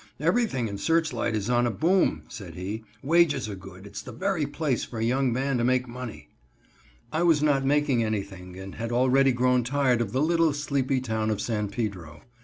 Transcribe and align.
"Everything 0.19 0.67
in 0.67 0.79
Searchlight 0.79 1.35
is 1.35 1.47
on 1.47 1.67
a 1.67 1.69
boom," 1.69 2.23
said 2.27 2.55
he. 2.55 2.83
"Wages 3.03 3.47
are 3.47 3.53
good, 3.53 3.75
and 3.77 3.85
it's 3.85 4.01
the 4.01 4.11
very 4.11 4.47
place 4.47 4.83
for 4.83 4.97
a 4.97 5.03
young 5.03 5.31
man 5.31 5.59
to 5.59 5.63
make 5.63 5.87
money." 5.87 6.27
I 7.11 7.21
was 7.21 7.43
not 7.43 7.63
making 7.63 8.03
anything 8.03 8.57
and 8.57 8.73
had 8.73 8.91
already 8.91 9.31
grown 9.31 9.63
tired 9.63 10.01
of 10.01 10.11
the 10.11 10.23
little, 10.23 10.53
sleepy 10.53 11.01
town 11.01 11.29
of 11.29 11.39
San 11.39 11.69
Pedro. 11.69 12.23